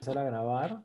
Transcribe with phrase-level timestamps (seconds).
[0.00, 0.82] empezar a grabar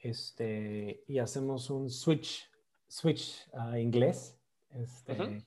[0.00, 2.48] este, y hacemos un switch,
[2.86, 4.38] switch a inglés.
[4.70, 5.44] Este, uh -huh.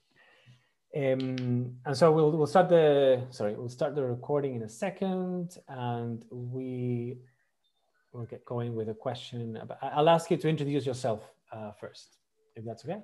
[0.94, 5.58] um, and so we'll, we'll start the, sorry, we'll start the recording in a second
[5.68, 7.18] and we
[8.12, 9.56] will get going with a question.
[9.58, 11.22] About, I'll ask you to introduce yourself
[11.54, 12.18] uh, first,
[12.56, 13.04] if that's okay.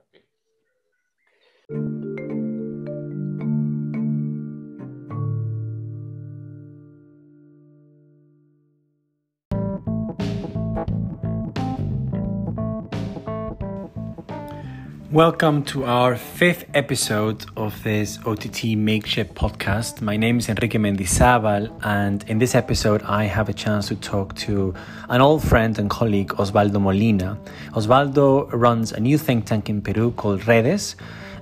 [15.14, 20.02] Welcome to our fifth episode of this OTT Makeshift podcast.
[20.02, 24.34] My name is Enrique Mendizabal, and in this episode, I have a chance to talk
[24.38, 24.74] to
[25.10, 27.38] an old friend and colleague, Oswaldo Molina.
[27.74, 30.96] Oswaldo runs a new think tank in Peru called Redes.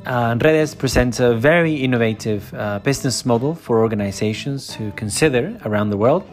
[0.05, 5.97] Uh, Redes presents a very innovative uh, business model for organizations to consider around the
[5.97, 6.23] world.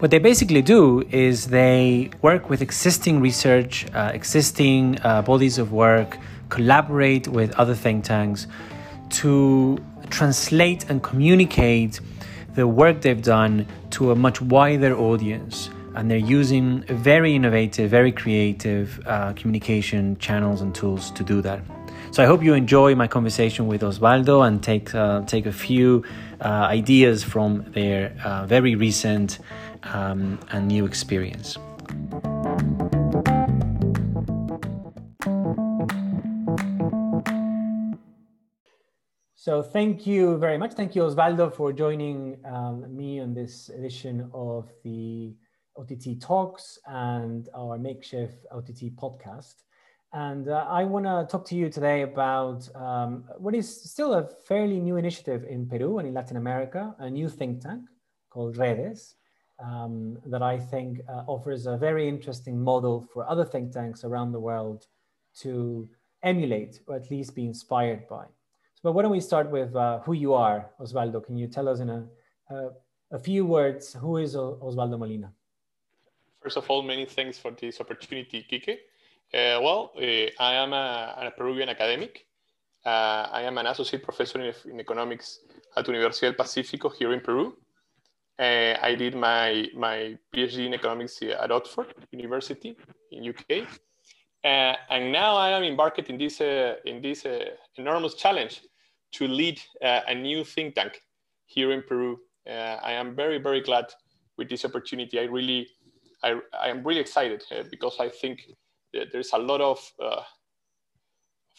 [0.00, 5.70] What they basically do is they work with existing research, uh, existing uh, bodies of
[5.70, 6.18] work,
[6.52, 8.46] collaborate with other think tanks
[9.08, 9.78] to
[10.10, 11.98] translate and communicate
[12.54, 15.70] the work they've done to a much wider audience.
[15.94, 21.60] And they're using very innovative, very creative uh, communication channels and tools to do that.
[22.10, 26.04] So I hope you enjoy my conversation with Oswaldo and take uh, take a few
[26.42, 29.38] uh, ideas from their uh, very recent
[29.94, 31.56] um, and new experience.
[39.42, 40.74] So thank you very much.
[40.74, 45.34] Thank you, Oswaldo, for joining um, me on this edition of the
[45.76, 49.64] OTT Talks and our makeshift OTT podcast.
[50.12, 54.28] And uh, I want to talk to you today about um, what is still a
[54.46, 57.82] fairly new initiative in Peru and in Latin America, a new think tank
[58.30, 59.16] called Redes,
[59.58, 64.30] um, that I think uh, offers a very interesting model for other think tanks around
[64.30, 64.86] the world
[65.40, 65.88] to
[66.22, 68.26] emulate or at least be inspired by.
[68.82, 71.24] But why don't we start with uh, who you are, Oswaldo?
[71.24, 72.04] Can you tell us in a,
[73.12, 75.32] a few words who is Oswaldo Molina?
[76.42, 78.78] First of all, many thanks for this opportunity, Kike.
[79.32, 82.26] Uh, well, uh, I am a, a, Peruvian academic.
[82.84, 85.38] Uh, I am an associate professor in, in, economics
[85.76, 87.56] at Universidad del Pacífico here in Peru.
[88.36, 92.76] Uh, I did my, my PhD in economics at Oxford University
[93.12, 93.68] in UK.
[94.42, 97.24] and now I am embarked in this, in this
[97.76, 98.62] enormous challenge
[99.12, 101.02] to lead uh, a new think tank
[101.46, 102.18] here in Peru.
[102.48, 103.86] Uh, I am very, very glad
[104.36, 105.18] with this opportunity.
[105.20, 105.68] I really,
[106.22, 108.42] I, I am really excited uh, because I think
[108.92, 110.24] there's a lot of, uh, of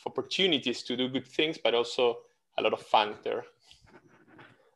[0.05, 2.17] opportunities to do good things, but also
[2.57, 3.45] a lot of fun there.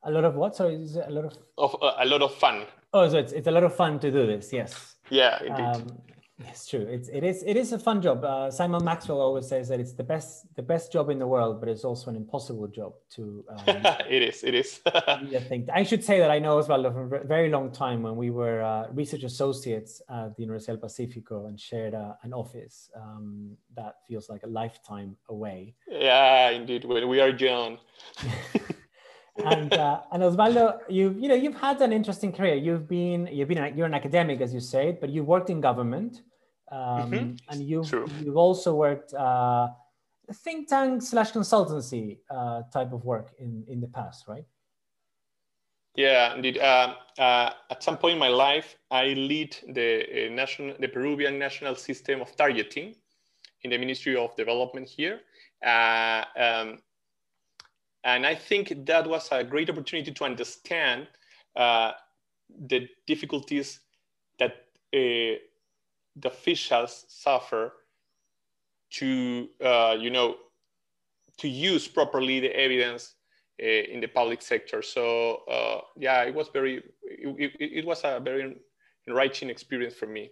[0.04, 0.56] A lot of what?
[0.56, 1.38] Sorry, is it a lot of?
[1.58, 2.64] Of uh, a lot of fun.
[2.94, 4.54] Oh, so it's, it's a lot of fun to do this.
[4.54, 4.96] Yes.
[5.10, 5.64] Yeah, indeed.
[5.64, 6.02] Um,
[6.40, 6.82] it's true.
[6.82, 8.24] It's it is it is a fun job.
[8.24, 11.60] Uh, Simon Maxwell always says that it's the best the best job in the world,
[11.60, 13.44] but it's also an impossible job to.
[13.50, 13.58] Um,
[14.10, 14.44] it is.
[14.44, 14.82] It is.
[14.86, 18.16] I think I should say that I know Oswaldo for a very long time when
[18.16, 22.92] we were uh, research associates at the Universidad del Pacífico and shared uh, an office.
[22.96, 25.74] Um, that feels like a lifetime away.
[25.88, 26.86] Yeah, indeed.
[26.86, 27.80] When we are young.
[29.46, 32.56] and uh, and Oswaldo, you've you know you've had an interesting career.
[32.56, 36.22] You've been you've been you're an academic, as you said, but you've worked in government.
[36.70, 37.36] Um, mm-hmm.
[37.48, 37.90] And you've,
[38.22, 39.70] you've also worked uh,
[40.34, 44.44] think tank slash consultancy uh, type of work in, in the past, right?
[45.96, 46.60] Yeah, indeed.
[46.60, 51.40] Uh, uh, at some point in my life, I lead the uh, national, the Peruvian
[51.40, 52.96] national system of targeting
[53.64, 55.22] in the Ministry of Development here,
[55.66, 56.80] uh, um,
[58.08, 61.08] and I think that was a great opportunity to understand
[61.58, 61.92] uh,
[62.68, 63.82] the difficulties
[64.40, 64.54] that
[64.94, 65.40] the
[66.24, 67.74] officials suffer
[68.92, 70.38] to uh, you know
[71.38, 73.16] to use properly the evidence
[73.62, 74.82] uh, in the public sector.
[74.82, 78.56] So uh, yeah it was very it, it, it, was a very
[79.06, 80.32] enriching experience for me.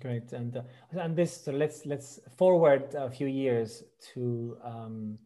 [0.00, 0.32] Great.
[0.32, 3.84] And uh, and this so let's let's forward a few years
[4.14, 5.18] to um,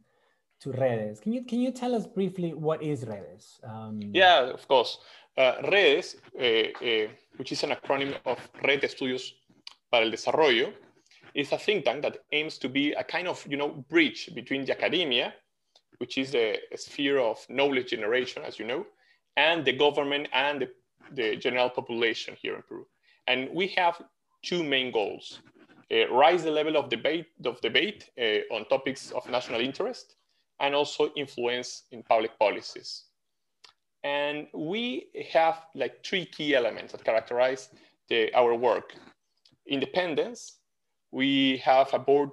[0.62, 1.20] to redes.
[1.20, 3.60] Can you can you tell us briefly what is redes?
[3.64, 4.98] Um, yeah of course.
[5.36, 9.32] Uh, redes uh, which is an acronym of red estudios
[9.90, 10.72] para el Desarrollo
[11.34, 14.64] is a think tank that aims to be a kind of you know bridge between
[14.64, 15.34] the academia,
[15.98, 18.86] which is the sphere of knowledge generation, as you know,
[19.36, 20.68] and the government and the,
[21.14, 22.86] the general population here in Peru.
[23.26, 24.02] And we have
[24.42, 25.40] two main goals:
[25.90, 30.16] uh, rise the level of debate of debate uh, on topics of national interest,
[30.60, 33.04] and also influence in public policies.
[34.04, 37.68] And we have like three key elements that characterize
[38.08, 38.94] the, our work.
[39.66, 40.58] Independence,
[41.12, 42.30] we have a board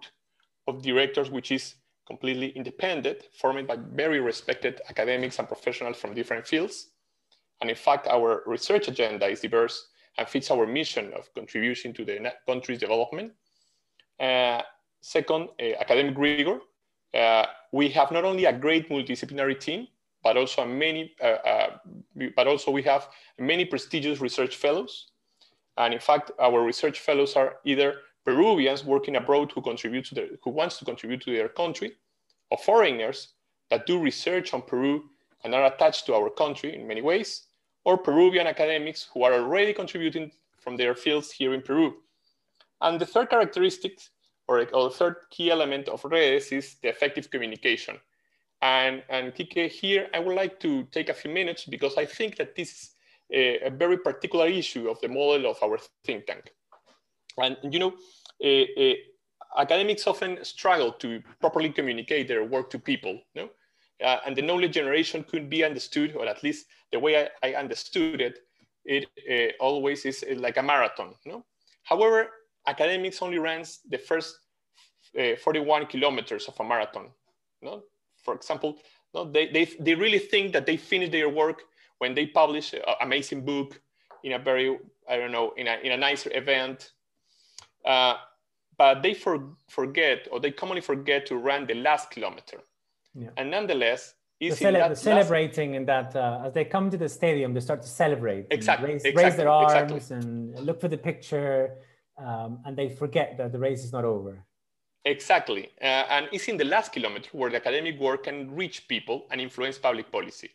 [0.68, 1.76] of directors which is
[2.08, 6.90] completely independent, formed by very respected academics and professionals from different fields.
[7.62, 12.04] And in fact, our research agenda is diverse and fits our mission of contribution to
[12.04, 13.34] the country's development.
[14.20, 14.62] Uh,
[15.02, 16.60] second, uh, academic rigor.
[17.14, 19.88] Uh, we have not only a great multidisciplinary team,
[20.24, 21.78] but also many, uh, uh,
[22.36, 23.08] but also we have
[23.38, 25.12] many prestigious research fellows.
[25.78, 27.96] And in fact, our research fellows are either
[28.26, 31.94] Peruvians working abroad who contribute to their, who wants to contribute to their country,
[32.52, 33.30] or foreigners
[33.70, 35.06] that do research on Peru
[35.44, 37.48] and are attached to our country in many ways,
[37.86, 41.96] or Peruvian academics who are already contributing from their fields here in Peru.
[42.82, 44.00] And the third characteristic,
[44.50, 47.96] or, or third key element of redes is the effective communication.
[48.62, 52.36] And, and Kike, here I would like to take a few minutes because I think
[52.38, 52.90] that this is
[53.32, 56.52] a, a very particular issue of the model of our think tank.
[57.38, 57.94] And you know,
[59.56, 63.20] academics often struggle to properly communicate their work to people.
[63.36, 63.50] No?
[64.04, 67.54] Uh, and the knowledge generation could be understood, or at least the way I, I
[67.54, 68.40] understood it,
[68.84, 71.14] it uh, always is uh, like a marathon.
[71.26, 71.46] No?
[71.84, 72.30] However,
[72.70, 74.38] academics only runs the first
[75.20, 77.08] uh, 41 kilometers of a marathon.
[77.62, 77.84] No?
[78.24, 78.78] For example,
[79.14, 81.64] no, they, they, they really think that they finish their work
[81.98, 83.82] when they publish an amazing book
[84.24, 84.78] in a very,
[85.10, 86.92] I don't know, in a, in a nicer event.
[87.86, 88.16] Uh,
[88.78, 92.60] but they for, forget or they commonly forget to run the last kilometer.
[93.16, 93.30] Yeah.
[93.38, 97.60] And nonetheless, the cele- celebrating in that uh, as they come to the stadium, they
[97.60, 98.48] start to celebrate.
[98.52, 98.90] Exactly.
[98.90, 99.24] Raise, exactly.
[99.24, 100.16] raise, their arms exactly.
[100.18, 101.76] and look for the picture,
[102.24, 104.46] um, and they forget that the race is not over.
[105.06, 105.72] Exactly.
[105.82, 109.40] Uh, and it's in the last kilometer where the academic work can reach people and
[109.40, 110.50] influence public policy.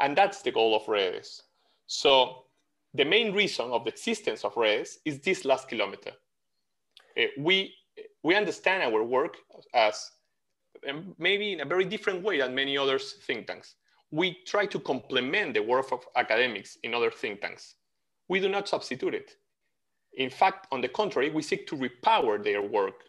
[0.00, 1.42] And that's the goal of redes.
[1.86, 2.44] So
[2.92, 6.12] the main reason of the existence of redes is this last kilometer.
[7.18, 7.74] Uh, we,
[8.22, 9.36] we understand our work
[9.72, 10.10] as
[10.88, 13.76] um, maybe in a very different way than many other think tanks.
[14.10, 17.74] We try to complement the work of academics in other think tanks.
[18.28, 19.36] We do not substitute it.
[20.16, 23.04] In fact, on the contrary, we seek to repower their work.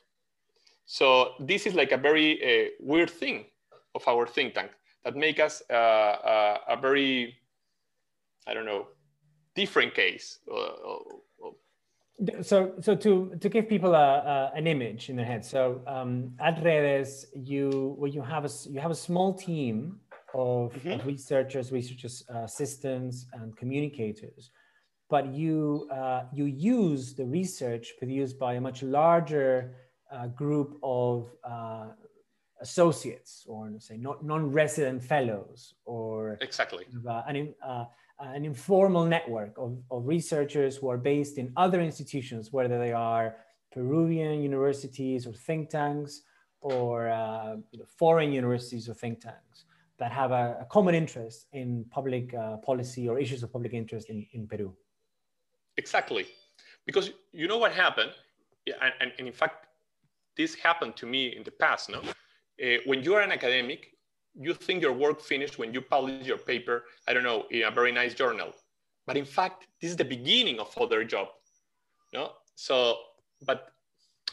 [0.86, 3.46] So this is like a very uh, weird thing
[3.96, 4.72] of our think tank
[5.04, 7.36] that make us uh, uh, a very,
[8.46, 8.88] I don't know,
[9.56, 10.40] different case.
[10.54, 10.70] Uh,
[12.42, 15.46] so, so to, to give people a, a, an image in their head.
[15.46, 20.00] So um, at Redes, you well, you have a you have a small team
[20.34, 20.92] of, mm-hmm.
[20.92, 24.52] of researchers, researchers, uh, assistants, and communicators,
[25.10, 29.76] but you uh, you use the research produced by a much larger
[30.12, 31.88] uh, group of uh,
[32.62, 36.86] associates or say not non-resident fellows or exactly.
[37.08, 37.86] uh, an, uh,
[38.20, 43.36] an informal network of, of researchers who are based in other institutions whether they are
[43.72, 46.22] peruvian universities or think tanks
[46.62, 49.66] or uh, you know, foreign universities or think tanks
[50.00, 54.10] that have a, a common interest in public uh, policy or issues of public interest
[54.10, 54.76] in, in peru
[55.78, 56.26] exactly
[56.86, 58.12] because you know what happened
[58.66, 59.68] yeah, and, and in fact
[60.36, 62.02] this happened to me in the past no
[62.64, 63.94] uh, when you are an academic,
[64.34, 67.72] you think your work finished when you publish your paper, I don't know, in a
[67.72, 68.54] very nice journal.
[69.06, 71.28] But in fact, this is the beginning of other job.
[72.14, 72.32] No?
[72.56, 72.98] So,
[73.46, 73.72] but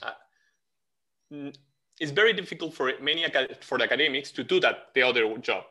[0.02, 1.50] uh,
[2.00, 3.24] it's very difficult for many
[3.60, 5.64] for the academics to do that, the other job.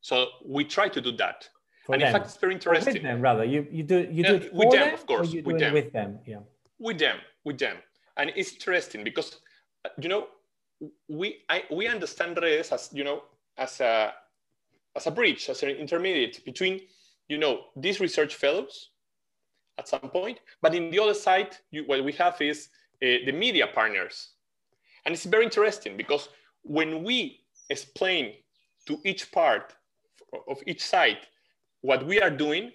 [0.00, 1.48] So we try to do that.
[1.84, 2.08] For and them.
[2.08, 2.94] in fact, it's very interesting.
[2.94, 3.44] with them, rather.
[3.44, 5.32] You, you do, you do it with them, them, of course.
[5.32, 5.74] you with them.
[5.74, 6.38] with them, yeah.
[6.78, 7.76] With them, with them.
[8.16, 9.36] And it's interesting because,
[9.84, 10.28] uh, you know,
[11.08, 13.22] we I, we understand redes as you know
[13.56, 14.12] as a
[14.96, 16.80] as a bridge as an intermediate between
[17.28, 18.90] you know these research fellows
[19.78, 22.68] at some point but in the other side you, what we have is
[23.02, 24.30] uh, the media partners
[25.04, 26.28] and it's very interesting because
[26.62, 28.34] when we explain
[28.86, 29.74] to each part
[30.48, 31.18] of each side
[31.84, 32.72] what we are doing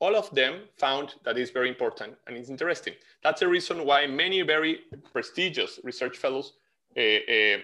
[0.00, 2.94] all of them found that is very important and it's interesting.
[3.22, 4.80] That's the reason why many very
[5.12, 6.52] prestigious research fellows
[6.96, 7.58] uh, uh,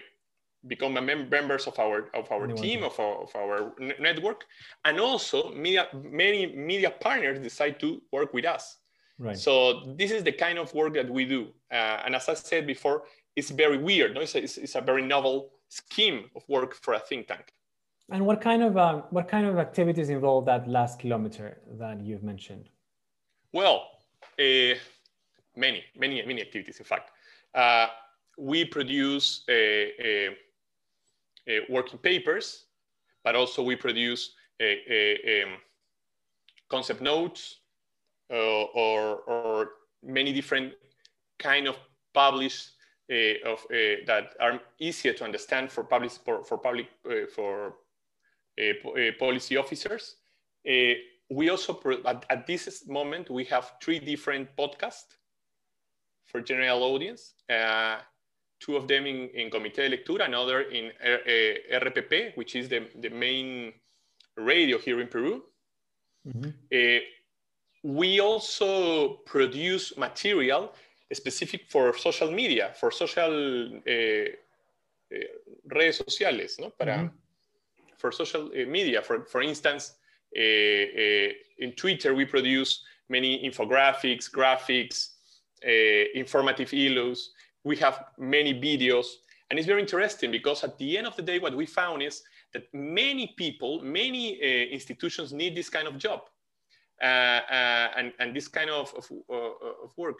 [0.67, 4.45] become mem members of our of our Anyone team of our, of our network.
[4.85, 5.87] And also media,
[6.23, 6.39] many
[6.71, 8.63] media partners decide to work with us.
[9.19, 9.37] Right.
[9.37, 11.41] So this is the kind of work that we do.
[11.71, 13.03] Uh, and as i said before
[13.37, 14.21] it's very weird no?
[14.21, 17.53] it's, a, it's, it's, a very novel scheme of work for a think tank
[18.09, 22.23] and what kind of uh, what kind of activities involve that last kilometer that you've
[22.23, 22.69] mentioned?
[23.53, 23.87] Well
[24.39, 24.75] uh,
[25.55, 27.11] many many many activities in fact.
[27.53, 27.87] Uh,
[28.37, 30.29] we produce a, a,
[31.47, 32.65] a working papers,
[33.23, 35.45] but also we produce a,
[36.69, 37.57] concept notes
[38.31, 39.69] uh, or, or
[40.03, 40.73] many different
[41.37, 41.77] kind of
[42.13, 42.71] published
[43.11, 47.75] uh, of uh, that are easier to understand for public for, for public uh, for
[49.19, 50.15] policy officers.
[51.29, 55.17] we also at, at, this moment we have three different podcasts
[56.25, 57.33] for general audience.
[58.61, 63.09] two of them in, in Comité de Lectura, another in RPP, which is the, the
[63.09, 63.73] main
[64.37, 65.43] radio here in Peru.
[66.27, 66.49] Mm-hmm.
[66.71, 66.99] Uh,
[67.83, 70.73] we also produce material
[71.11, 74.27] specific for social media, for social eh,
[75.09, 75.27] eh,
[75.65, 76.69] redes sociales, ¿no?
[76.69, 77.20] Para, mm -hmm.
[78.01, 79.93] For social eh, media, for, for instance,
[80.33, 85.09] in Twitter, we produce many infographics, graphics,
[86.15, 87.19] informative illos.
[87.63, 89.07] We have many videos.
[89.49, 92.23] And it's very interesting because at the end of the day, what we found is
[92.53, 96.21] that many people, many uh, institutions need this kind of job
[97.03, 100.19] uh, uh, and, and this kind of, of, of work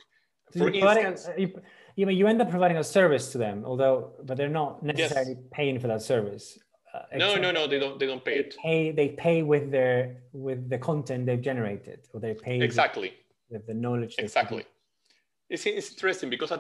[0.57, 1.61] for instance, you,
[1.95, 5.43] you, you end up providing a service to them, although, but they're not necessarily yes.
[5.51, 6.59] paying for that service.
[6.93, 7.97] Uh, no, no, no, they don't.
[7.99, 8.55] They don't pay they it.
[8.61, 13.13] Pay, they pay with their with the content they've generated, or they pay exactly
[13.49, 14.15] with, with the knowledge.
[14.17, 14.65] Exactly.
[15.49, 16.51] It's, it's interesting because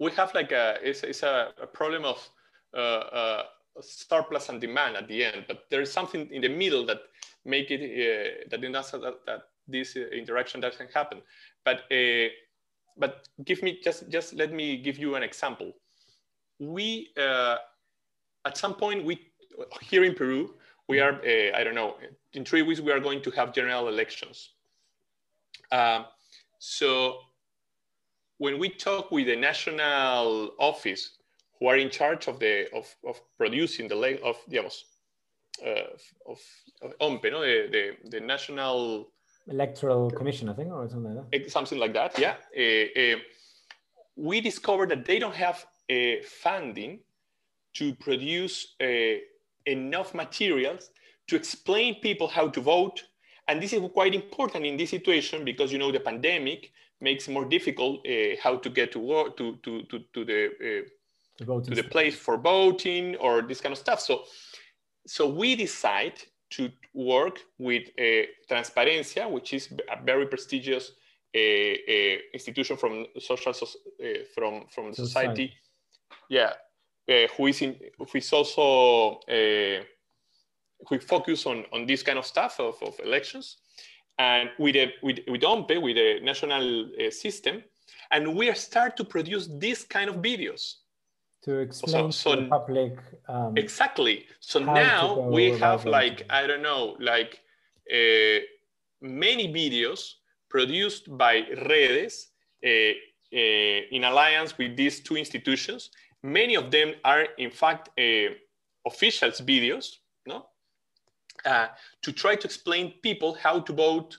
[0.00, 2.28] we have like a it's, it's a, a problem of
[2.76, 3.42] uh, uh,
[3.80, 6.98] surplus and demand at the end, but there is something in the middle that
[7.44, 11.20] make it uh, that, that, that this interaction doesn't happen.
[11.64, 12.28] But uh,
[12.96, 15.72] but give me just just let me give you an example.
[16.58, 17.56] We uh,
[18.44, 19.20] at some point we
[19.82, 20.54] here in Peru
[20.88, 21.96] we are uh, I don't know
[22.32, 24.50] in three weeks we are going to have general elections.
[25.70, 26.04] Uh,
[26.58, 27.18] so
[28.38, 31.18] when we talk with the national office
[31.58, 34.84] who are in charge of the of, of producing the of digamos,
[35.64, 35.70] uh,
[36.26, 36.40] of,
[36.82, 37.40] of ONPE, no?
[37.40, 39.08] the, the, the national
[39.48, 41.50] electoral commission, I think, or something like that.
[41.50, 42.34] Something like that, yeah.
[42.56, 43.18] Uh, uh,
[44.16, 47.00] we discovered that they don't have uh, funding
[47.74, 48.74] to produce
[49.66, 50.90] enough materials
[51.28, 53.04] to explain people how to vote.
[53.48, 57.44] And this is quite important in this situation because you know the pandemic makes more
[57.44, 61.82] difficult uh, how to get to work to to to, to the uh, to the
[61.82, 64.00] place for voting or this kind of stuff.
[64.00, 64.24] So
[65.06, 66.14] so we decide
[66.50, 70.92] to work with uh, Transparencia, which is a very prestigious
[71.34, 75.52] uh, uh, institution from social uh, from from the society.
[76.28, 76.52] Yeah,
[77.06, 79.82] who is in who is also uh,
[80.88, 83.58] who focus on on this kind of stuff of, of elections,
[84.18, 87.62] and with a, with with ONPE with the national system,
[88.10, 90.76] and we start to produce this kind of videos
[91.44, 92.98] to explain so, so to the public.
[93.28, 94.26] Um, exactly.
[94.40, 97.40] So now we have like, I don't know, like
[97.92, 98.40] uh,
[99.00, 100.14] many videos
[100.48, 102.28] produced by Redes
[102.64, 105.90] uh, uh, in alliance with these two institutions.
[106.24, 108.32] Many of them are in fact uh,
[108.86, 110.46] officials videos, no?
[111.44, 111.68] Uh,
[112.02, 114.16] to try to explain people how to vote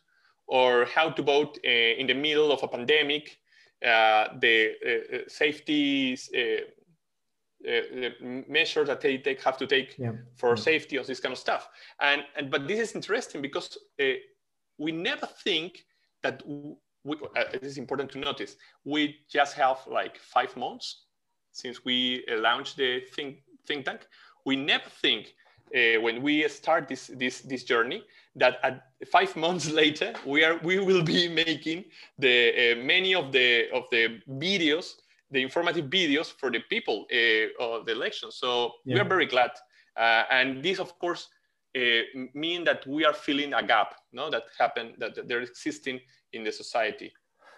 [0.48, 3.38] or how to vote uh, in the middle of a pandemic,
[3.82, 6.16] the safety
[7.68, 8.10] uh,
[8.48, 10.12] measures that they take, have to take yeah.
[10.36, 10.56] for yeah.
[10.56, 11.68] safety or this kind of stuff.
[12.00, 14.06] And, and but this is interesting because uh,
[14.78, 15.86] we never think
[16.22, 21.05] that we, uh, it is important to notice we just have like five months
[21.56, 24.02] since we uh, launched the think, think tank.
[24.46, 25.34] We never think
[25.76, 28.04] uh, when we start this this this journey
[28.36, 28.76] that at
[29.12, 31.86] five months later we are we will be making
[32.20, 32.38] the
[32.74, 34.96] uh, many of the of the videos
[35.32, 38.32] the informative videos for the people uh, of the election.
[38.32, 38.96] So yeah.
[38.96, 39.52] we are very glad.
[39.98, 41.30] Uh, and this, of course,
[41.76, 42.02] uh,
[42.34, 46.00] mean that we are filling a gap no, that happened, that, that they're existing
[46.34, 47.12] in the society.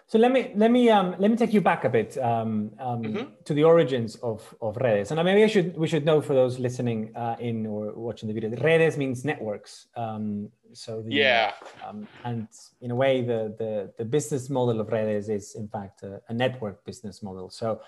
[0.08, 3.02] So let me let me um, let me take you back a bit um, um,
[3.02, 3.24] mm-hmm.
[3.44, 6.58] to the origins of, of redes, and maybe I should we should know for those
[6.58, 9.88] listening uh, in or watching the video, redes means networks.
[9.96, 11.52] Um, so the, yeah,
[11.86, 12.48] um, and
[12.80, 16.32] in a way, the, the the business model of redes is in fact a, a
[16.32, 17.50] network business model.
[17.50, 17.82] So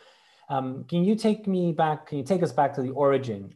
[0.50, 2.08] um, can you take me back?
[2.08, 3.54] Can you take us back to the origin?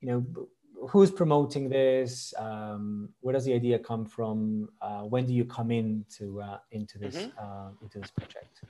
[0.00, 0.46] you know
[0.88, 2.34] who's promoting this?
[2.38, 4.68] Um, where does the idea come from?
[4.80, 7.38] Uh, when do you come into uh, into this mm-hmm.
[7.38, 8.62] uh, into this project?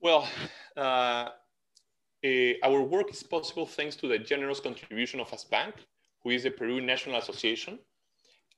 [0.00, 0.28] Well,
[0.76, 1.28] uh,
[2.24, 5.74] eh, our work is possible thanks to the generous contribution of ASBANC,
[6.22, 7.78] who is the Peru National Association,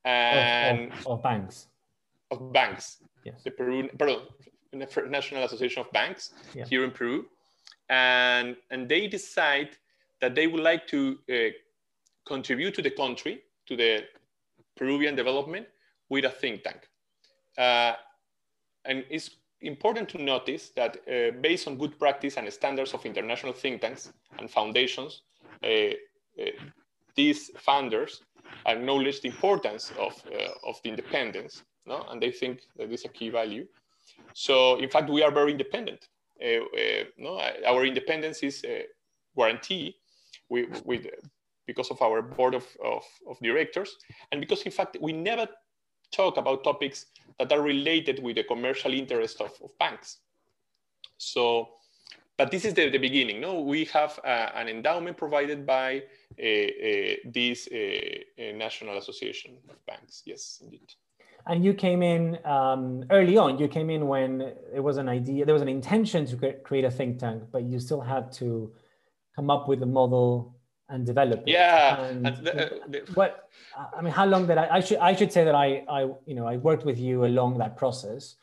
[0.04, 1.66] and of, of, of banks.
[2.30, 3.02] Of banks.
[3.24, 3.42] Yes.
[3.44, 4.20] The Peru, pardon,
[5.08, 6.64] National Association of Banks yeah.
[6.64, 7.26] here in Peru,
[7.90, 9.70] and and they decide
[10.20, 11.52] that they would like to uh,
[12.26, 14.04] contribute to the country, to the
[14.76, 15.66] Peruvian development
[16.08, 16.88] with a think tank.
[17.56, 17.92] Uh,
[18.84, 23.52] and it's, important to notice that uh, based on good practice and standards of international
[23.52, 25.22] think tanks and foundations,
[25.62, 26.50] uh, uh,
[27.16, 28.20] these founders
[28.66, 32.04] acknowledge the importance of, uh, of the independence, no?
[32.10, 33.66] and they think that is a key value.
[34.34, 36.08] So in fact, we are very independent.
[37.16, 37.40] no?
[37.66, 38.64] Our independence is
[39.36, 39.94] guaranteed
[40.48, 41.06] with, with,
[41.66, 43.96] because of our board of, of, of directors,
[44.30, 45.46] and because in fact, we never
[46.12, 47.06] talk about topics
[47.38, 50.18] that are related with the commercial interest of, of banks.
[51.18, 51.68] So,
[52.36, 53.40] but this is the, the beginning.
[53.40, 56.02] No, we have uh, an endowment provided by
[56.38, 60.22] uh, uh, this uh, National Association of Banks.
[60.24, 60.92] Yes, indeed.
[61.46, 63.58] And you came in um, early on.
[63.58, 66.90] You came in when it was an idea, there was an intention to create a
[66.90, 68.72] think tank, but you still had to
[69.36, 70.53] come up with a model
[70.88, 71.48] and develop it.
[71.48, 72.02] Yeah.
[72.02, 73.48] And, and the, uh, the, what
[73.96, 74.76] I mean, how long did I?
[74.76, 77.58] I should I should say that I I you know I worked with you along
[77.58, 78.36] that process.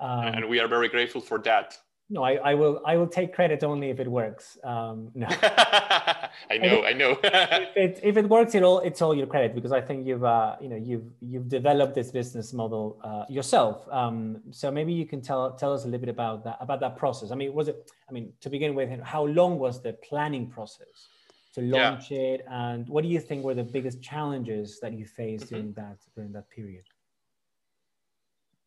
[0.00, 1.78] Um, and we are very grateful for that.
[2.10, 4.58] No, I, I will I will take credit only if it works.
[4.64, 5.26] Um, no.
[5.30, 7.18] I know, I know.
[7.22, 10.24] if, it, if it works, it all it's all your credit because I think you've
[10.24, 13.88] uh, you know you've you've developed this business model uh, yourself.
[13.90, 16.96] Um, so maybe you can tell tell us a little bit about that about that
[16.96, 17.30] process.
[17.30, 17.90] I mean, was it?
[18.08, 21.08] I mean, to begin with, how long was the planning process?
[21.54, 22.18] To launch yeah.
[22.18, 22.46] it?
[22.50, 25.54] And what do you think were the biggest challenges that you faced mm-hmm.
[25.54, 26.84] during that during that period?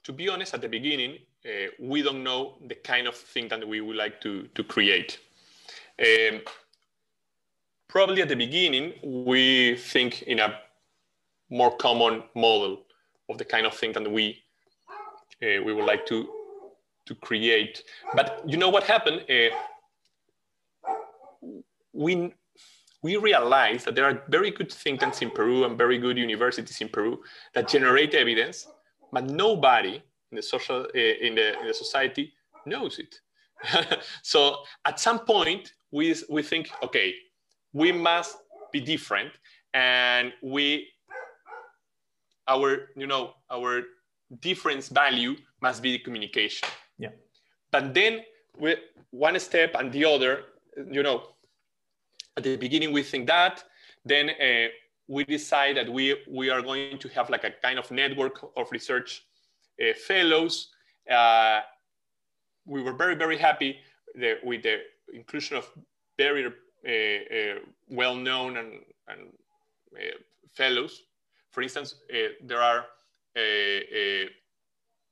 [0.03, 3.67] To be honest at the beginning uh, we don't know the kind of thing that
[3.67, 5.19] we would like to to create.
[5.99, 6.41] Um,
[7.87, 10.59] probably at the beginning we think in a
[11.49, 12.83] more common model
[13.29, 14.41] of the kind of thing that we
[15.43, 16.27] uh, we would like to
[17.05, 17.83] to create.
[18.15, 19.25] But you know what happened?
[19.29, 19.55] Uh,
[21.93, 22.33] we
[23.05, 26.81] we realized that there are very good think tanks in Peru and very good universities
[26.81, 27.21] in Peru
[27.53, 28.67] that generate evidence,
[29.13, 32.33] but nobody in the social uh, in, the, in the society
[32.65, 33.13] knows it.
[34.23, 34.39] so
[34.85, 37.13] at some point, we, we think, okay,
[37.73, 38.37] we must
[38.73, 39.31] be different,
[39.75, 40.87] and we
[42.47, 43.83] our you know our
[44.39, 46.67] difference value must be communication.
[46.97, 47.13] Yeah.
[47.71, 48.23] But then
[48.59, 48.77] we
[49.11, 50.31] one step and the other,
[50.91, 51.34] you know,
[52.37, 53.63] at the beginning we think that
[54.03, 54.67] then uh,
[55.07, 58.71] we decide that we we are going to have like a kind of network of
[58.71, 59.25] research
[59.81, 60.69] uh, fellows.
[61.09, 61.61] Uh,
[62.65, 63.77] we were very very happy
[64.43, 64.79] with the
[65.13, 65.69] inclusion of
[66.17, 68.71] very uh, uh, well-known and,
[69.07, 69.21] and
[69.97, 70.17] uh,
[70.53, 71.03] fellows.
[71.51, 71.95] For instance
[72.43, 72.85] there are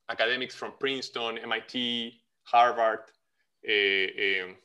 [0.09, 2.99] academics from princeton mit harvard
[3.67, 4.55] um,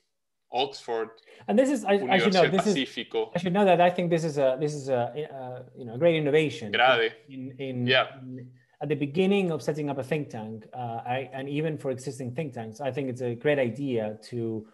[0.52, 1.10] Oxford.
[1.46, 3.24] And this is, I, I should know, this Pacifico.
[3.24, 5.84] is, I should know that I think this is a, this is a, a you
[5.84, 6.72] know, a great innovation.
[6.72, 7.12] Grave.
[7.28, 8.06] In, in, yeah.
[8.20, 8.48] In,
[8.80, 12.34] at the beginning of setting up a think tank, uh, I, and even for existing
[12.34, 14.66] think tanks, I think it's a great idea to,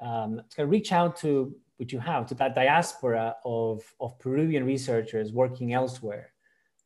[0.00, 5.32] um, to reach out to, which you have, to that diaspora of, of Peruvian researchers
[5.32, 6.32] working elsewhere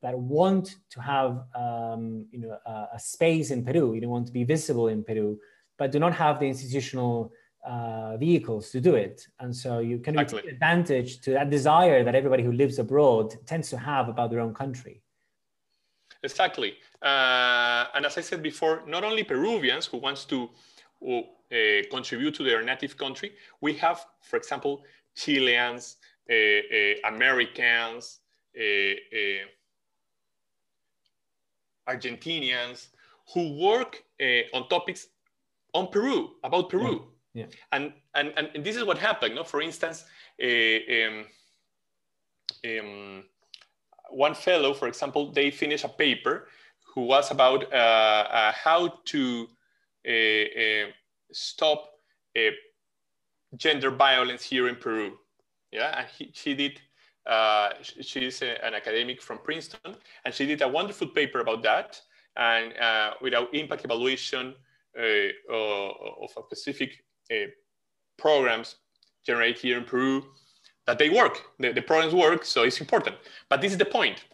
[0.02, 4.26] that want to have um, you know, a, a space in Peru, you know, want
[4.26, 5.38] to be visible in Peru,
[5.76, 7.32] but do not have the institutional
[7.64, 9.26] uh, vehicles to do it.
[9.38, 10.42] And so you can exactly.
[10.42, 14.40] take advantage to that desire that everybody who lives abroad tends to have about their
[14.40, 15.02] own country.
[16.22, 16.74] Exactly.
[17.02, 20.48] Uh, and as I said before, not only Peruvians who wants to
[21.02, 21.16] uh,
[21.90, 25.96] contribute to their native country, we have, for example, Chileans,
[26.30, 28.20] uh, uh, Americans,
[28.56, 28.94] uh,
[31.88, 32.88] Argentinians
[33.32, 34.04] who work
[34.54, 35.08] on topics
[35.74, 37.09] on Peru, about Peru.
[37.34, 37.46] Yeah.
[37.72, 39.34] And, and, and this is what happened.
[39.34, 39.44] No?
[39.44, 40.04] For instance,
[40.42, 41.26] uh, um,
[42.64, 43.24] um,
[44.10, 46.48] one fellow, for example, they finished a paper
[46.94, 49.48] who was about uh, uh, how to
[50.06, 50.86] uh, uh,
[51.32, 51.90] stop
[52.36, 52.50] uh,
[53.56, 55.16] gender violence here in Peru.
[55.70, 56.80] Yeah, and he, she did.
[57.82, 62.00] she's a, an academic from Princeton, and she did a wonderful paper about that.
[62.36, 62.72] And
[63.20, 64.54] without impact evaluation
[64.96, 67.09] of a specific uh,
[68.16, 68.76] programs
[69.26, 70.24] generate here in Peru
[70.86, 71.42] that they work.
[71.58, 73.16] The, the, programs work, so it's important.
[73.48, 74.24] But this is the point.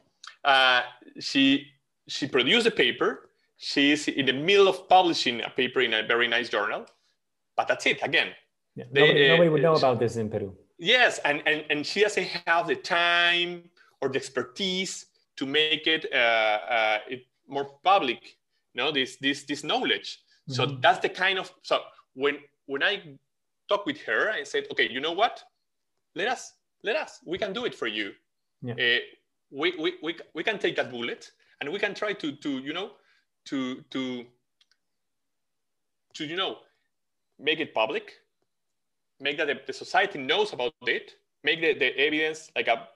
[0.45, 0.83] Uh,
[1.19, 1.67] she
[2.09, 3.31] she produced a paper.
[3.59, 6.87] She's in the middle of publishing a paper in a very nice journal.
[7.57, 7.99] But that's it.
[8.03, 8.29] Again,
[8.75, 10.55] yeah, nobody, nobody, would know uh, about this in Peru.
[10.79, 15.07] Yes, and, and and she doesn't have the time or the expertise
[15.37, 18.37] to make it, uh, uh, it more public.
[18.75, 20.21] You know this this this knowledge.
[20.49, 20.53] Mm-hmm.
[20.53, 21.81] So that's the kind of so
[22.15, 23.03] when when I
[23.69, 25.43] talked with her, I said, okay, you know what?
[26.15, 26.53] Let us,
[26.83, 28.13] let us, we can do it for you.
[28.63, 28.75] Yeah.
[28.75, 28.99] Uh,
[29.51, 32.73] we, we, we, we can take that bullet and we can try to, to you
[32.73, 32.93] know,
[33.47, 34.25] to, to,
[36.15, 36.57] to you know
[37.39, 38.13] make it public,
[39.21, 41.13] make that the, the society knows about it,
[41.45, 42.89] make the, the evidence like a,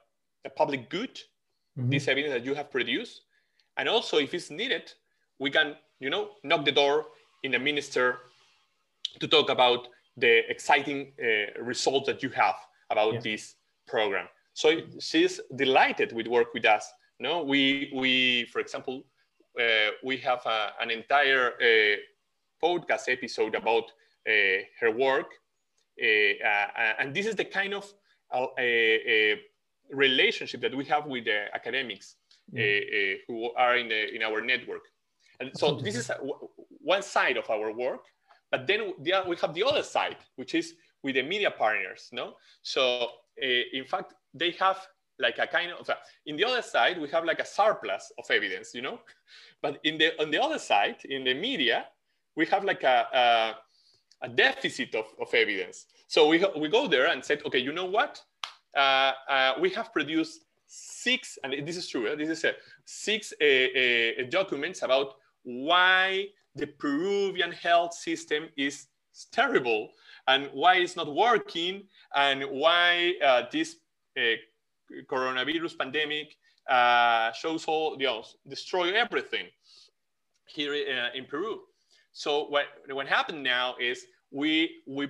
[0.45, 1.15] a public good,
[1.77, 1.89] mm-hmm.
[1.89, 3.21] this evidence that you have produced.
[3.77, 4.91] And also if it's needed,
[5.39, 7.05] we can, you know, knock the door
[7.43, 8.19] in the minister
[9.19, 12.55] to talk about the exciting uh, results that you have
[12.89, 13.19] about yeah.
[13.21, 13.55] this
[13.87, 14.27] program.
[14.53, 16.91] So she's delighted with work with us.
[17.19, 19.03] No, we, we for example,
[19.59, 21.97] uh, we have a, an entire uh,
[22.63, 23.91] podcast episode about
[24.27, 24.31] uh,
[24.79, 25.31] her work.
[26.01, 27.85] Uh, uh, and this is the kind of
[29.91, 32.15] relationship that we have with the academics
[32.53, 33.17] mm.
[33.27, 34.83] who are in, the, in our network.
[35.39, 36.17] And so this is a,
[36.83, 38.05] one side of our work,
[38.51, 42.09] but then we have the other side, which is with the media partners.
[42.11, 44.85] No, so in fact they have
[45.19, 45.89] like a kind of
[46.25, 48.99] in the other side we have like a surplus of evidence you know
[49.61, 51.85] but in the on the other side in the media
[52.35, 55.87] we have like a, a, a deficit of, of evidence.
[56.07, 58.21] So we, we go there and said, okay, you know what?
[58.75, 62.53] Uh, uh, we have produced six, and this is true, this is a,
[62.85, 68.87] six uh, documents about why the Peruvian health system is
[69.31, 69.89] terrible
[70.27, 71.83] and why it's not working
[72.15, 73.77] and why uh, this
[74.17, 74.35] uh,
[75.09, 76.35] coronavirus pandemic
[76.69, 79.47] uh, shows all, you know, destroy everything
[80.45, 81.61] here in Peru.
[82.11, 85.07] So what, what happened now is we, we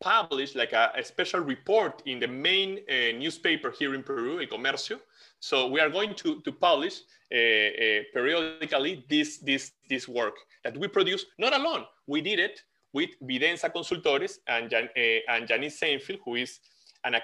[0.00, 4.46] published like a, a special report in the main uh, newspaper here in Peru, El
[4.46, 5.00] Comercio.
[5.44, 10.74] So we are going to, to publish uh, uh, periodically this, this, this work that
[10.74, 12.62] we produce, not alone, we did it
[12.94, 16.60] with Videnza Consultores and, Jan, uh, and Janice Seinfeld, who is
[17.04, 17.20] an, uh,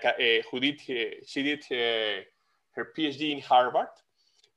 [0.50, 3.88] who did, uh, she did her PhD in Harvard.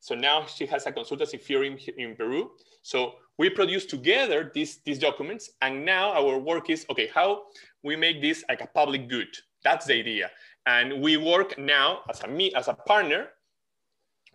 [0.02, 2.52] So now she has a consultancy firm in Peru.
[2.82, 7.44] So we produce together these, these documents and now our work is okay how
[7.82, 9.30] we make this like a public good
[9.64, 10.30] that's the idea
[10.66, 13.30] and we work now as a me as a partner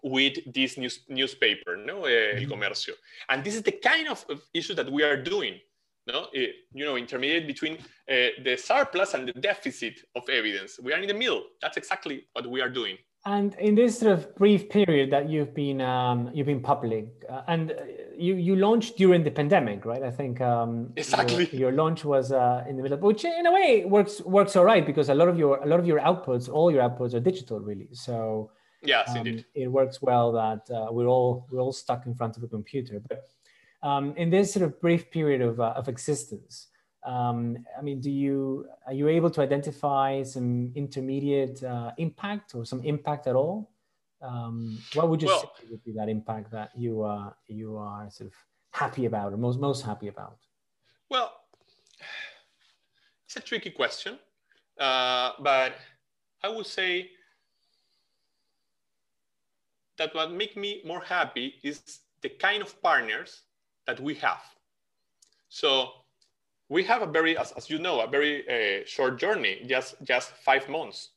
[0.02, 2.04] with this news, newspaper no?
[2.04, 2.52] Uh, el mm-hmm.
[2.52, 2.94] comercio.
[3.28, 5.60] And this is the kind of, of issue that we are doing
[6.08, 6.20] no?
[6.34, 10.78] Uh, you know intermediate between uh, the surplus and the deficit of evidence.
[10.82, 11.44] We are in the middle.
[11.62, 12.96] That's exactly what we are doing.
[13.26, 17.42] And in this sort of brief period that you've been um, you've been public, uh,
[17.48, 17.74] and
[18.16, 20.02] you you launched during the pandemic, right?
[20.02, 21.48] I think um, exactly.
[21.52, 24.64] your, your launch was uh, in the middle, which in a way works works all
[24.64, 27.20] right because a lot of your a lot of your outputs, all your outputs are
[27.20, 27.88] digital, really.
[27.92, 28.50] So
[28.82, 32.36] yes, um, indeed, it works well that uh, we're all we're all stuck in front
[32.36, 33.00] of a computer.
[33.08, 33.28] But
[33.82, 36.68] um, in this sort of brief period of uh, of existence,
[37.04, 42.64] um, I mean, do you are you able to identify some intermediate uh, impact or
[42.64, 43.70] some impact at all?
[44.20, 48.10] Um, what would you well, say would be that impact that you are you are
[48.10, 48.34] sort of
[48.72, 50.38] happy about or most most happy about?
[51.08, 51.32] Well,
[53.26, 54.18] it's a tricky question,
[54.78, 55.74] uh, but
[56.42, 57.10] I would say
[59.98, 63.42] that what make me more happy is the kind of partners
[63.86, 64.42] that we have.
[65.48, 65.90] So
[66.68, 70.30] we have a very, as, as you know, a very uh, short journey, just, just
[70.44, 71.10] five months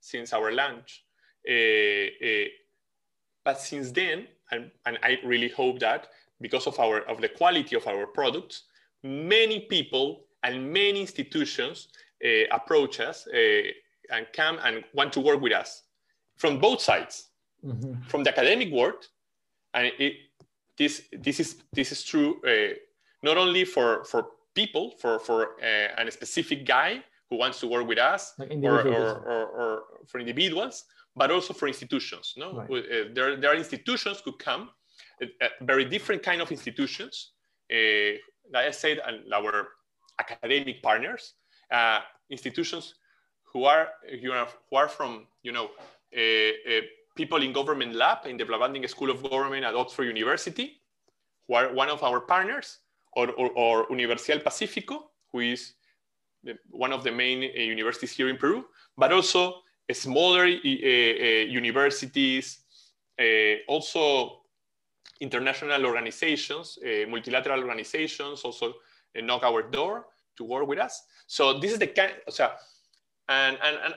[0.00, 1.04] since our launch.
[1.48, 2.44] Uh, uh,
[3.44, 6.08] but since then, and, and I really hope that
[6.40, 8.64] because of, our, of the quality of our products,
[9.02, 11.88] many people and many institutions
[12.24, 13.62] uh, approach us uh,
[14.10, 15.82] and come and want to work with us
[16.36, 17.28] from both sides,
[17.66, 18.02] mm-hmm.
[18.08, 19.06] from the academic world,
[19.74, 20.14] and it,
[20.78, 22.74] this, this, is, this is true uh,
[23.22, 26.90] not only for, for people for for uh, a specific guy
[27.28, 31.52] who wants to work with us like or, or, or, or, for individuals but also
[31.54, 32.70] for institutions no right.
[32.70, 34.62] uh, there, there are institutions who come
[35.22, 37.14] uh, uh very different kind of institutions
[37.76, 38.12] uh,
[38.54, 39.54] like i said and our
[40.18, 41.34] academic partners
[41.70, 42.00] uh,
[42.30, 42.94] institutions
[43.50, 43.88] who are
[44.22, 45.68] you know who are from you know
[47.16, 50.80] people in government lab in the Blavatnik School of Government at Oxford University,
[51.48, 52.78] who are one of our partners,
[53.12, 55.72] or, or, or Universidad Pacífico, who is
[56.70, 58.64] one of the main uh, universities here in Peru,
[58.96, 62.58] but also smaller uh, uh, universities,
[63.68, 64.42] also
[65.20, 68.74] international organizations, multilateral organizations also
[69.16, 71.02] knock our door to work with us.
[71.26, 72.50] So this is the kind, so,
[73.28, 73.94] and, and, and,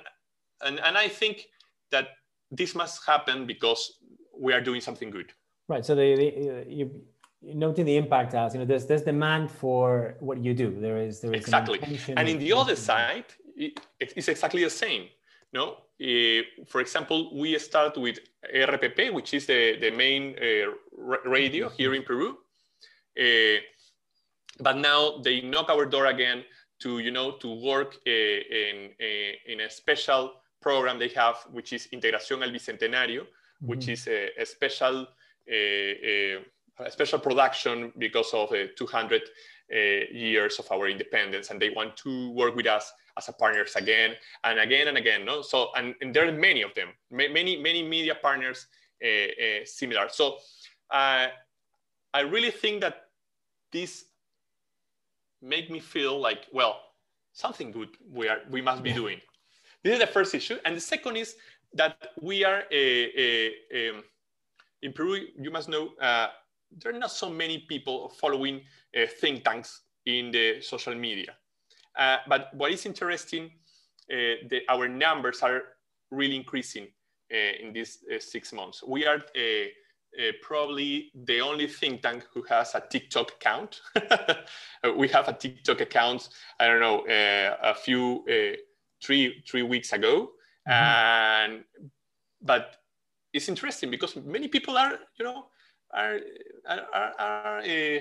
[0.66, 1.48] and, and I think
[1.92, 2.08] that
[2.52, 4.00] this must happen because
[4.38, 5.34] we are doing something good.
[5.68, 5.86] Right.
[5.86, 7.02] So the, the you
[7.42, 10.80] noting the impact as you know there's there's demand for what you do.
[10.80, 11.80] There is there is exactly.
[12.16, 15.08] and in the other side it, it's exactly the same
[15.54, 18.20] no uh, for example we start with
[18.56, 22.38] rpp which is the, the main uh, radio here in peru.
[23.20, 23.60] Uh,
[24.60, 26.44] but now they knock our door again
[26.80, 31.74] to you know to work uh, in, uh, in a special program they have, which
[31.74, 33.68] is Integración al Bicentenario, mm-hmm.
[33.68, 35.08] which is a, a special
[35.48, 36.38] a,
[36.80, 39.76] a, special production because of the 200 uh,
[40.12, 44.16] years of our independence, and they want to work with us as a partners again
[44.44, 45.26] and again and again.
[45.26, 48.68] No, so and, and there are many of them, many many media partners
[49.04, 50.08] uh, uh, similar.
[50.10, 50.38] So
[50.92, 51.28] uh,
[52.14, 53.10] I really think that
[53.72, 54.06] this
[55.42, 56.82] make me feel like well
[57.34, 59.22] something good we are we must be doing.
[59.84, 61.36] This is the first issue, and the second is
[61.74, 63.92] that we are a, a, a
[64.82, 65.20] in Peru.
[65.38, 66.28] You must know uh,
[66.72, 68.62] there are not so many people following
[68.96, 71.36] uh, think tanks in the social media.
[71.98, 73.52] Uh, but what is interesting,
[74.12, 75.64] uh, the, our numbers are
[76.12, 76.88] really increasing
[77.32, 78.84] uh, in these six months.
[78.86, 79.22] We are
[80.42, 83.82] probably the only think tank who has a TikTok account.
[84.98, 88.26] we have a TikTok account, I don't know, a few,
[89.04, 90.32] three, three weeks ago.
[90.68, 90.72] Mm-hmm.
[90.72, 91.64] And,
[92.42, 92.76] but
[93.34, 95.46] it's interesting because many people are, you know,
[95.94, 96.20] are,
[96.68, 98.00] are, are, uh,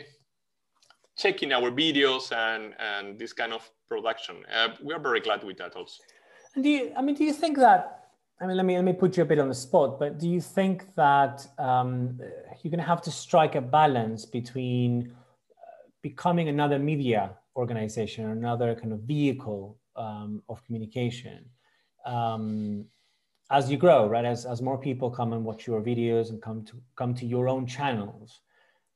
[1.17, 4.37] checking our videos and, and this kind of production.
[4.55, 6.03] Uh, we are very glad with that also.
[6.55, 8.93] And do you, I mean, do you think that, I mean, let me, let me
[8.93, 12.21] put you a bit on the spot, but do you think that um,
[12.63, 18.31] you're going to have to strike a balance between uh, becoming another media organization, or
[18.31, 21.45] another kind of vehicle um, of communication?
[22.07, 22.87] Um,
[23.51, 24.25] as you grow, right?
[24.25, 27.49] As, as more people come and watch your videos and come to come to your
[27.49, 28.41] own channels,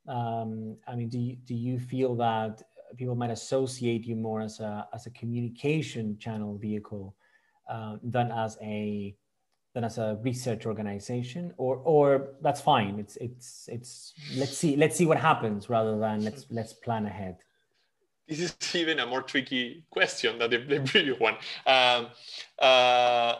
[0.08, 2.62] um, I mean, do you, do you feel that
[2.96, 7.14] people might associate you more as a as a communication channel vehicle
[7.70, 9.14] uh, than as a
[9.74, 12.98] than as a research organization, or or that's fine.
[12.98, 17.38] It's it's it's let's see let's see what happens rather than let's let's plan ahead.
[18.32, 21.34] This is even a more tricky question than the, the previous one.
[21.66, 22.08] Um,
[22.58, 23.34] uh,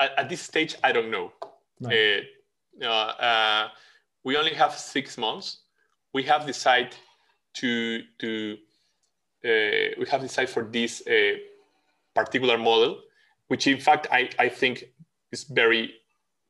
[0.00, 1.32] at, at, this stage, I don't know.
[1.80, 2.22] Right.
[2.82, 3.68] Uh, uh,
[4.24, 5.58] we only have six months.
[6.14, 6.94] We have decided
[7.54, 8.56] to to
[9.44, 11.36] uh, we have decided for this uh,
[12.14, 13.02] particular model,
[13.48, 14.84] which in fact I, I think
[15.30, 15.94] is very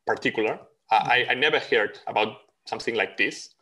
[0.06, 0.60] particular.
[0.90, 2.36] I, I never heard about
[2.66, 3.53] something like this.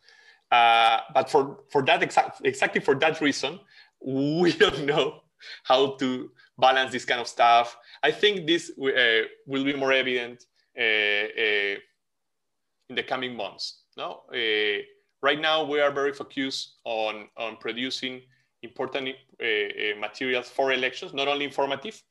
[0.53, 3.59] Uh, but for, for that exact, exactly for that reason,
[4.05, 5.21] we don't know
[5.63, 7.75] how to balance this kind of stuff.
[8.03, 10.45] I think this uh, will be more evident
[10.77, 11.75] uh, uh
[12.89, 13.81] in the coming months.
[13.97, 14.81] No, uh,
[15.23, 18.21] right now we are very focused on on producing
[18.61, 22.03] important uh, materials for elections, not only informative,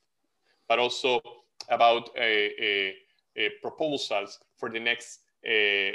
[0.69, 1.21] but also
[1.69, 2.11] about
[3.63, 5.21] proposals for the next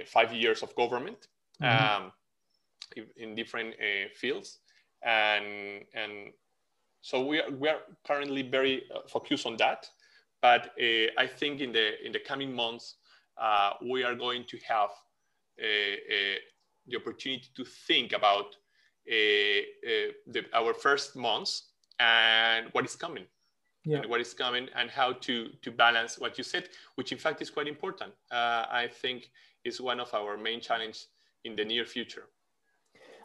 [0.06, 1.28] five years of government.
[1.62, 2.06] Mm-hmm.
[2.06, 2.12] Um,
[3.18, 3.76] in different
[4.16, 4.60] fields
[5.04, 6.34] and and
[7.02, 9.88] so we are, we are currently very uh, focused on that.
[10.42, 12.96] But uh, I think in the in the coming months,
[13.38, 14.90] uh, we are going to have
[15.58, 18.56] the opportunity to think about
[19.06, 23.26] the, our first months and what is coming.
[23.84, 24.00] Yeah.
[24.00, 27.42] And what is coming and how to to balance what you said, which in fact
[27.42, 28.12] is quite important.
[28.30, 29.30] Uh, I think
[29.64, 31.08] is one of our main challenges
[31.46, 32.28] in the near future.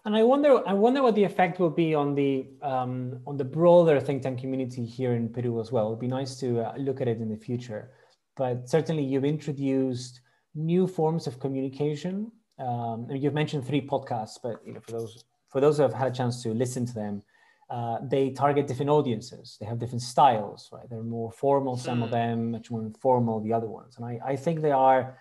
[0.04, 3.44] And I wonder, I wonder what the effect will be on the um, on the
[3.44, 5.88] broader think tank community here in Peru as well.
[5.88, 7.92] It'd be nice to uh, look at it in the future.
[8.36, 10.20] But certainly, you've introduced
[10.54, 12.32] new forms of communication.
[12.58, 15.94] Um, and you've mentioned three podcasts, but you know, for those for those who have
[15.94, 17.22] had a chance to listen to them,
[17.70, 19.56] uh, they target different audiences.
[19.60, 20.88] They have different styles, right?
[20.90, 22.14] They're more formal, some of hmm.
[22.14, 23.96] them, much more informal, the other ones.
[23.96, 25.16] And I, I think they are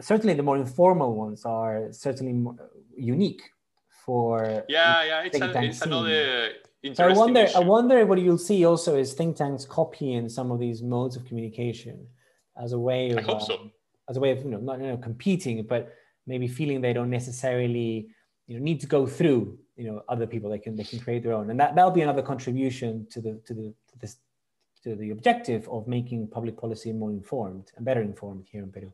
[0.00, 2.56] certainly the more informal ones are certainly more
[2.96, 3.42] unique
[4.04, 6.52] for yeah yeah it's, a, it's another
[6.94, 7.56] so I wonder issue.
[7.56, 11.24] I wonder what you'll see also is think tanks copying some of these modes of
[11.24, 12.06] communication
[12.62, 13.54] as a way of I hope so.
[13.54, 13.72] Um,
[14.08, 15.94] as a way of you know not you know, competing but
[16.26, 18.08] maybe feeling they don't necessarily
[18.48, 21.22] you know need to go through you know other people they can they can create
[21.22, 24.16] their own and that that'll be another contribution to the to the to this
[24.82, 28.92] to the objective of making public policy more informed and better informed here in Peru.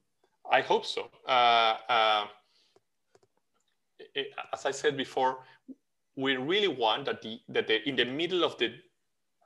[0.51, 1.09] I hope so.
[1.27, 2.27] Uh, uh,
[4.53, 5.38] as I said before,
[6.16, 8.75] we really want that, the, that the, in the middle of the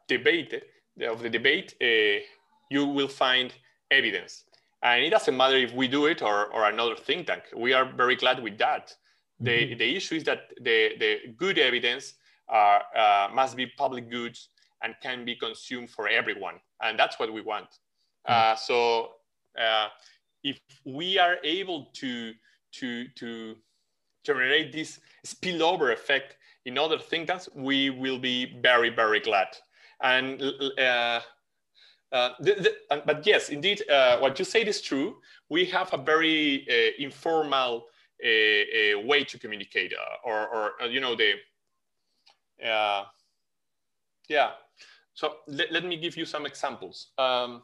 [0.08, 0.62] debate,
[1.06, 2.22] of the debate, uh,
[2.70, 3.52] you will find
[3.90, 4.44] evidence.
[4.82, 7.44] And it doesn't matter if we do it or, or another think tank.
[7.56, 8.94] We are very glad with that.
[9.38, 9.78] The, mm-hmm.
[9.78, 12.14] the issue is that the, the good evidence
[12.48, 14.48] are, uh, must be public goods
[14.82, 16.54] and can be consumed for everyone.
[16.80, 17.66] And that's what we want.
[17.66, 18.52] Mm-hmm.
[18.52, 19.10] Uh, so
[19.60, 19.88] uh,
[20.42, 22.32] if we are able to,
[22.72, 23.56] to, to
[24.24, 29.48] generate this spillover effect in other think tanks, we will be very, very glad.
[30.02, 31.20] And uh,
[32.12, 32.54] uh, the,
[32.90, 35.16] the, but yes, indeed, uh, what you said is true.
[35.48, 37.86] We have a very uh, informal
[38.24, 41.34] uh, way to communicate, uh, or, or you know, the
[42.64, 43.04] uh
[44.28, 44.50] yeah.
[45.14, 47.08] So let, let me give you some examples.
[47.18, 47.62] Um,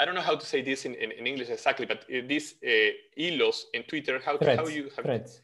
[0.00, 2.54] I don't know how to say this in, in, in English exactly, but these
[3.16, 5.42] hilos in Twitter, how, threads, how you have threads.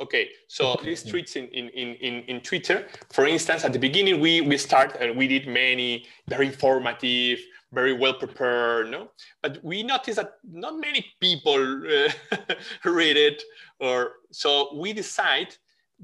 [0.00, 4.40] Okay, so these tweets in, in, in, in Twitter, for instance, at the beginning, we,
[4.40, 7.38] we start and we did many very informative,
[7.72, 9.10] very well prepared, no?
[9.40, 12.36] But we noticed that not many people uh,
[12.84, 13.42] read it,
[13.78, 15.54] or so we decide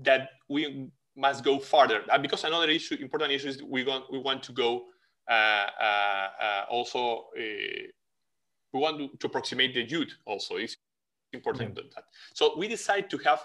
[0.02, 2.02] that we must go further.
[2.08, 4.84] Uh, because another issue, important issue is we want, we want to go uh, uh,
[4.84, 7.86] uh Uh, uh, uh, also, uh,
[8.72, 10.56] we want to, to, approximate the youth also.
[10.56, 10.76] It's
[11.32, 11.84] important yeah.
[11.94, 12.04] that.
[12.34, 13.44] So we decide to have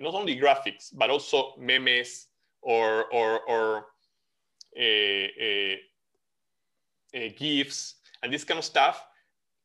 [0.00, 2.26] not only graphics, but also memes
[2.62, 3.86] or, or, or
[7.38, 9.04] GIFs and this kind of stuff,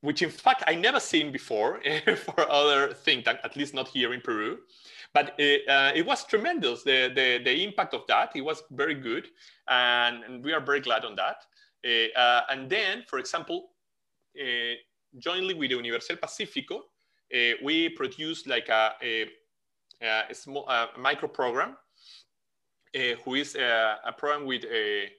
[0.01, 1.81] which in fact I never seen before
[2.17, 4.59] for other think tank, at least not here in Peru.
[5.15, 8.35] But it, uh, it was tremendous, the, the, the, impact of that.
[8.35, 9.27] It was very good.
[9.69, 11.37] And, and we are very glad on that.
[11.83, 13.69] Uh, and then, for example,
[14.39, 14.75] uh,
[15.17, 16.83] jointly with the Universal Pacifico,
[17.33, 19.25] uh, we produced like a, a
[20.03, 21.77] uh, a small uh, micro program,
[22.95, 25.09] uh, who is a program with a,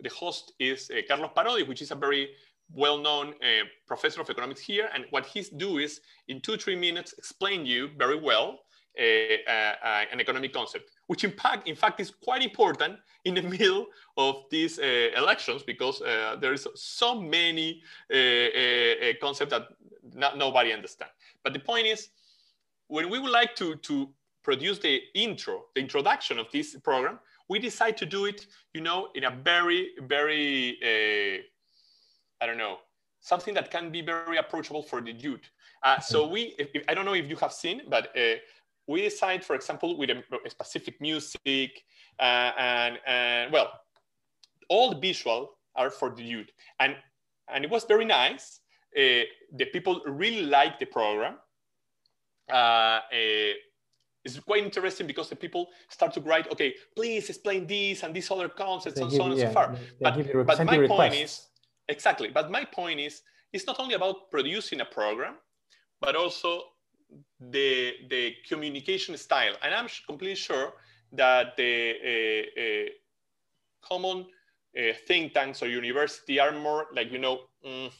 [0.00, 2.28] the host is Carlos Parodi, which is a very
[2.70, 4.90] well-known uh, professor of economics here.
[4.92, 8.65] And what he's do is in two, three minutes, explain you very well uh, uh,
[8.98, 13.34] Uh, uh, uh, an economic concept, which in fact, in fact is quite important in
[13.34, 15.98] the middle of these elections because
[16.40, 17.82] there is so many
[19.20, 19.68] concepts that
[20.14, 21.12] not, nobody understands.
[21.44, 22.08] But the point is,
[22.88, 24.08] when we would like to, to
[24.42, 27.18] produce the intro, the introduction of this program,
[27.50, 31.42] we decide to do it, you know, in a very, very, uh,
[32.42, 32.78] I don't know,
[33.20, 35.50] something that can be very approachable for the youth.
[35.82, 36.30] Uh, so mm.
[36.30, 38.36] we, if, if, I don't know if you have seen, but uh,
[38.86, 41.82] we decide, for example, with a, a specific music
[42.20, 43.70] uh, and, and well,
[44.68, 46.48] all the visual are for the youth.
[46.80, 46.96] And,
[47.52, 48.60] and it was very nice.
[48.96, 51.34] Uh, the people really liked the program.
[52.50, 53.00] Uh,
[54.24, 58.30] it's quite interesting because the people start to write, okay, please explain this and these
[58.30, 59.76] other concepts they and so on and so far.
[60.00, 61.48] But, but my point is,
[61.88, 63.22] exactly, but my point is,
[63.52, 65.34] it's not only about producing a program,
[66.00, 66.62] but also
[67.40, 69.54] the, the communication style.
[69.62, 70.74] And I'm completely sure
[71.12, 72.88] that the uh, uh,
[73.82, 74.26] common
[74.76, 77.90] uh, think tanks or university are more like, you know, mm,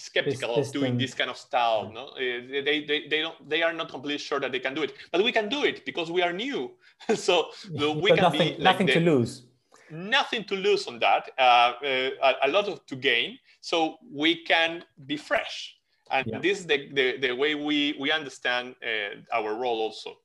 [0.00, 1.90] skeptical of doing this kind of style.
[1.92, 4.82] No, eh, they, they, they don't they are not completely sure that they can do
[4.82, 6.72] it, but we can do it because we are new.
[7.14, 9.46] so we can nothing, be like nothing the, to lose.
[9.90, 11.30] Nothing to lose on that.
[11.38, 13.38] Uh, uh, a, lot of to gain.
[13.60, 15.76] So we can be fresh,
[16.10, 16.38] and yeah.
[16.38, 20.16] this is the, the, the way we we understand uh, our role also.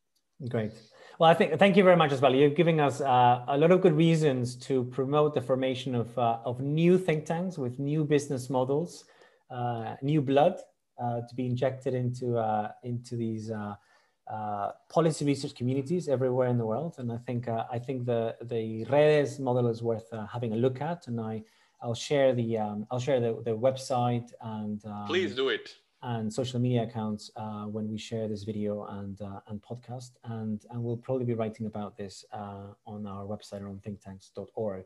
[0.50, 0.71] Great.
[1.19, 2.36] Well, I think thank you very much as well.
[2.36, 6.39] You're giving us uh, a lot of good reasons to promote the formation of, uh,
[6.43, 9.06] of new think tanks with new business models
[9.52, 10.60] uh, new blood
[11.02, 13.52] uh, to be injected into uh, into these
[14.89, 16.95] policy research communities everywhere in the world.
[16.98, 21.08] And I think I think the the Redes model is worth having a look at.
[21.08, 21.43] And I
[21.86, 26.32] I'll share the um, I'll share the, the website and um, please do it and
[26.32, 30.84] social media accounts uh, when we share this video and uh, and podcast and and
[30.84, 34.86] we'll probably be writing about this uh, on our website on thinktanks.org.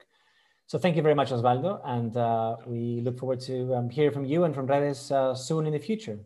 [0.67, 4.25] So thank you very much, Oswaldo, and uh, we look forward to um, hearing from
[4.25, 6.19] you and from Redes uh, soon in the future.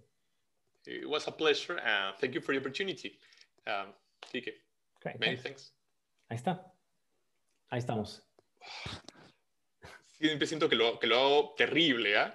[0.85, 1.79] It was a pleasure.
[1.79, 3.19] Uh, thank you for the opportunity.
[3.65, 3.87] Um,
[4.31, 5.19] Great.
[5.19, 5.71] Many thanks.
[6.29, 6.59] Ahí está.
[7.71, 8.21] Ahí estamos.
[10.23, 12.33] Siempre siento que lo, que lo hago terrible, ¿ah?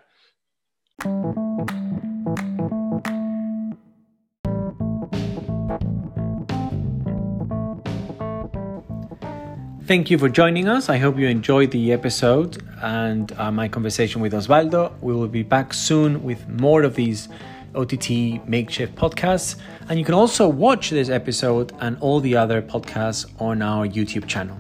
[9.87, 10.91] Thank you for joining us.
[10.91, 14.93] I hope you enjoyed the episode and uh, my conversation with Oswaldo.
[15.01, 17.31] We will be back soon with more of these
[17.75, 19.57] OTT makeshift podcasts.
[19.89, 24.27] And you can also watch this episode and all the other podcasts on our YouTube
[24.27, 24.59] channel.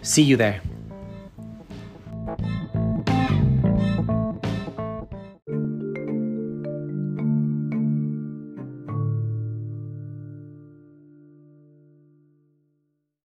[0.00, 0.62] See you there.